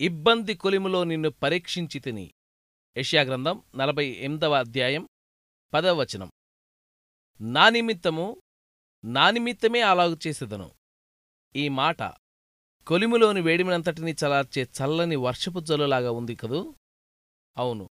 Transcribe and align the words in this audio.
ఇబ్బంది 0.00 0.54
కొలిములో 0.54 1.04
నిన్ను 1.04 1.30
పరీక్షించి 1.30 2.00
తిని. 2.00 2.32
యష్యాగ్రంథం 2.98 3.62
నలభై 3.76 4.06
ఎనిమిదవ 4.06 4.54
అధ్యాయం 4.54 5.08
పదవ 5.74 6.00
వచనం. 6.00 6.30
నా 7.40 7.68
నిమిత్తము 7.68 8.42
నా 9.04 9.30
నిమిత్తమే 9.30 9.80
అలాగు 9.80 10.16
చేసేదను. 10.26 10.70
ఈ 11.56 11.68
మాట 11.68 12.02
కొలిములోని 12.86 13.40
వేడిమినంతటినీ 13.40 14.14
చలార్చే 14.24 14.62
చల్లని 14.62 15.16
వర్షపు 15.16 15.60
జల్లులాగా 15.60 16.10
ఉంది 16.10 16.34
కదూ? 16.34 16.74
అవును. 17.56 17.88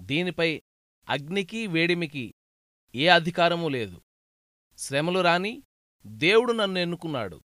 దీనిపై 0.00 0.62
అగ్నికి 1.08 1.66
వేడిమికి 1.66 2.34
ఏ 2.94 3.08
అధికారమూ 3.08 3.68
లేదు. 3.68 4.02
శ్రమలు 4.78 5.20
రాని 5.20 5.62
దేవుడు 6.06 6.52
నన్ను 6.52 6.78
ఎన్నుకున్నాడు. 6.78 7.40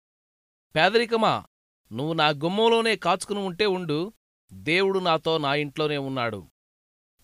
పేదరికమా? 0.76 1.46
నువ్వు 1.92 2.14
నా 2.14 2.30
గుమ్మంలోనే 2.30 2.96
కాచుకుని 2.96 3.40
ఉంటే 3.40 3.66
ఉండు. 3.66 4.14
దేవుడు 4.54 5.00
నాతో 5.00 5.38
నా 5.38 5.56
ఇంట్లోనే 5.56 5.98
ఉన్నాడు. 5.98 6.50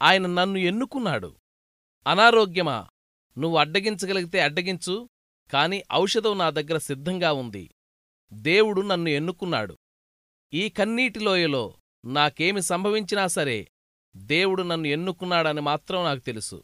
ఆయన 0.02 0.26
నన్ను 0.26 0.58
ఎన్నుకున్నాడు. 0.58 1.36
అనారోగ్యమా? 2.08 2.88
నువ్వు 3.38 3.58
అడ్డగించగలిగితే 3.58 4.40
అడ్డగించు 4.40 5.10
కాని 5.54 5.84
ఔషధం 5.94 6.38
నా 6.38 6.50
దగ్గర 6.50 6.78
సిద్ధంగా 6.78 7.34
ఉంది. 7.34 7.70
దేవుడు 8.34 8.82
నన్ను 8.82 9.10
ఎన్నుకున్నాడు. 9.10 9.78
ఈ 10.54 10.70
కన్నీటి 10.70 11.20
లోయలో 11.20 11.78
నాకేమి 12.06 12.62
సంభవించినా 12.62 13.28
సరే 13.28 13.68
దేవుడు 14.16 14.64
నన్ను 14.64 14.88
ఎన్నుకున్నాడని 14.88 15.62
మాత్రం 15.62 16.04
నాకు 16.04 16.20
తెలుసు. 16.20 16.64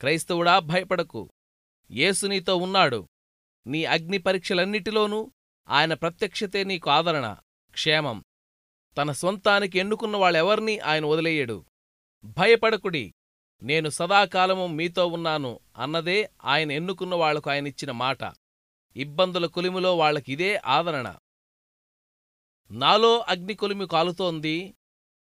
క్రైస్తవుడా 0.00 0.58
భయపడకు. 0.58 1.30
యేసు 1.90 2.26
నీతో 2.26 2.56
ఉన్నాడు. 2.56 3.08
నీ 3.66 3.84
అగ్ని 3.84 4.18
పరీక్షలన్నిటిలోనూ 4.18 5.32
ఆయన 5.68 5.94
ప్రత్యక్షతే 5.94 6.64
నీకు 6.64 6.90
ఆదరణ 6.90 7.36
క్షేమం. 7.70 8.24
తన 8.98 9.12
సొంతానికి 9.12 9.78
ఎన్నుకున్న 9.78 10.16
వాళ్ళెవర్నీ 10.16 10.78
ఆయన 10.78 11.06
వదిలేయడు. 11.06 11.64
భయపడకుడి 12.24 13.14
నేను 13.62 13.88
సదాకాలము 13.88 14.66
మీతో 14.66 15.06
ఉన్నాను 15.06 15.60
అన్నదే 15.76 16.30
ఆయన 16.44 16.72
ఎన్నుకున్న 16.72 17.14
వాళ్ళకు 17.14 17.50
ఆయనిచ్చిన 17.50 17.90
మాట. 17.90 18.18
ఇబ్బందుల 18.96 19.46
కొలిమిలో 19.46 19.96
వాళ్ళకిదే 19.96 20.56
ఆదరణ. 20.56 21.16
నాలో 22.70 23.18
అగ్ని 23.18 23.54
కొలిమి 23.54 23.88
కాలుతోంది 23.88 24.74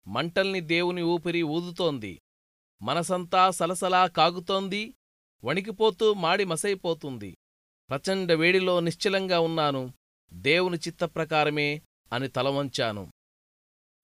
మంటల్ని 0.07 0.61
దేవుని 0.61 1.03
ఊపిరి 1.03 1.43
ఊదుతోంది. 1.43 2.21
మనసంతా 2.83 3.51
సలసలా 3.51 4.07
కాగుతోంది 4.07 4.95
వణికిపోతూ 5.45 6.15
మాడి 6.15 6.45
మసైపోతుంది. 6.45 7.37
ప్రచండ 7.91 8.33
వేడిలో 8.33 8.81
నిశ్చలంగా 8.81 9.41
ఉన్నాను. 9.41 10.00
దేవుని 10.33 10.77
చిత్తప్రకారమే 10.77 11.83
అని 12.13 12.29
తలవంచాను. 12.29 13.13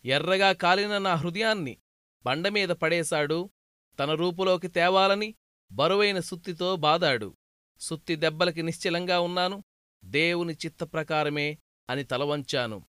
ఎర్రగా 0.05 0.52
కాలిన 0.52 0.98
నా 0.98 1.14
హృదయాన్ని 1.14 1.78
బండమీద 2.27 2.69
పడేశాడు. 2.69 3.50
తన 3.98 4.14
రూపులోకి 4.14 4.69
తేవాలని 4.69 5.34
బరువైన 5.72 6.20
సుత్తితో 6.20 6.77
బాదాడు. 6.77 7.36
సుత్తి 7.80 8.16
దెబ్బలకి 8.16 8.62
నిశ్చలంగా 8.62 9.20
ఉన్నాను. 9.20 9.64
దేవుని 10.04 10.52
చిత్తప్రకారమే 10.52 11.58
అని 11.91 12.04
తలవంచాను. 12.04 12.86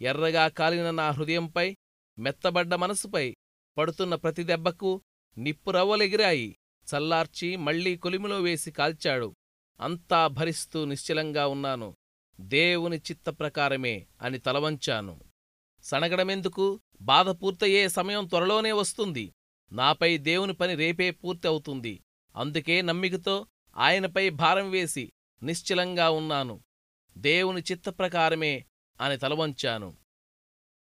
ఎర్రగా 0.00 0.48
కాలిన 0.48 0.90
నా 0.90 1.10
హృదయంపై 1.10 1.76
మెత్తబడ్డ 2.18 2.74
మనసుపై 2.74 3.36
పడుతున్న 3.78 4.14
ప్రతి 4.14 4.42
దెబ్బకు 4.42 5.02
నిప్పురవ్వలెగిరాయి 5.38 6.58
చల్లార్చి 6.94 7.56
మళ్ళీ 7.56 7.96
కొలిమిలో 7.96 8.40
వేసి 8.40 8.70
కాల్చాడు. 8.70 9.34
అంతా 9.80 10.26
భరిస్తూ 10.26 10.84
నిశ్చలంగా 10.84 11.46
ఉన్నాను. 11.46 11.96
దేవుని 12.40 12.96
చిత్త 12.96 13.30
ప్రకారమే 13.30 14.06
అని 14.22 14.38
తలవంచాను. 14.38 15.20
సనగడమెందుకు 15.82 16.80
బాధ 17.00 17.28
పూర్తయ్యే 17.28 17.88
సమయం 17.88 18.26
త్వరలోనే 18.26 18.72
వస్తుంది. 18.72 19.34
నాపై 19.72 20.18
దేవుని 20.18 20.52
పని 20.52 20.74
రేపే 20.74 21.10
పూర్తి 21.10 21.48
అవుతుంది. 21.48 22.04
అందుకే 22.36 22.82
నమ్మికతో 22.82 23.46
ఆయనపై 23.76 24.30
భారం 24.30 24.70
వేసి 24.70 25.12
నిశ్చలంగా 25.42 26.10
ఉన్నాను. 26.10 26.64
దేవుని 27.18 27.60
చిత్తప్రకారమే 27.60 28.64
అని 29.00 29.18
తలవంచాను. 29.18 29.96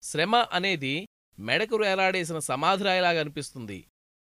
శ్రమ 0.03 0.35
అనేది 0.35 1.07
మెడకు 1.39 1.75
వేలాడేసిన 1.75 2.39
సమాధిరాయిలాగా 2.39 3.19
అనిపిస్తుంది. 3.19 3.87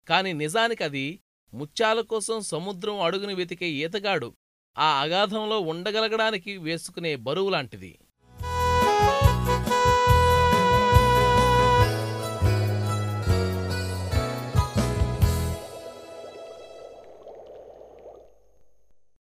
కాని 0.08 0.32
నిజానికది 0.32 1.22
ముత్యాల 1.54 2.00
కోసం 2.00 2.40
సముద్రం 2.40 3.00
అడుగుని 3.00 3.34
వెతికే 3.34 3.70
ఈతగాడు 3.70 4.36
ఆ 4.78 5.00
అగాధంలో 5.00 5.60
ఉండగలగడానికి 5.60 6.56
వేసుకునే 6.56 7.16
బరువు 7.16 7.50
లాంటిది. 7.50 7.98